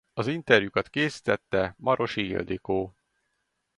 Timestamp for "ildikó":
2.29-2.97